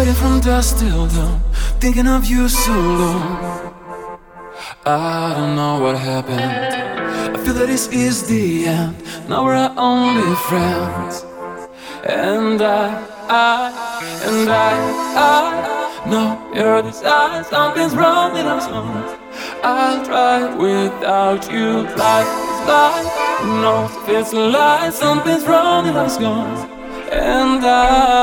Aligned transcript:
Waiting 0.00 0.14
from 0.14 0.40
dusk 0.40 0.78
till 0.78 1.08
dawn, 1.08 1.42
thinking 1.78 2.06
of 2.06 2.24
you 2.24 2.48
so 2.48 2.72
long. 2.72 3.74
I 4.86 5.34
don't 5.36 5.54
know 5.54 5.78
what 5.78 5.98
happened. 5.98 7.36
I 7.36 7.38
feel 7.44 7.52
that 7.52 7.66
this 7.66 7.86
is 7.88 8.26
the 8.26 8.64
end. 8.64 8.96
Now 9.28 9.44
we're 9.44 9.56
our 9.56 9.74
only 9.76 10.34
friends. 10.48 11.26
And 12.04 12.62
I, 12.62 12.96
I, 13.28 13.68
and 14.24 14.48
I, 14.48 14.72
I 15.28 16.06
know 16.08 16.28
your 16.54 16.80
desire. 16.80 17.44
Something's 17.44 17.94
wrong 17.94 18.38
in 18.38 18.46
our 18.46 18.62
songs. 18.62 19.10
I'll 19.62 20.02
try 20.06 20.54
without 20.54 21.52
you. 21.52 21.82
Life 22.04 22.32
is 22.48 22.60
life. 22.66 23.08
No, 23.44 23.60
knows 23.60 24.08
it's 24.08 24.32
a 24.32 24.40
lie? 24.40 24.88
Something's 24.88 25.44
wrong 25.46 25.86
in 25.88 25.94
our 25.94 26.08
songs. 26.08 26.60
And 27.12 27.62
I. 27.66 28.19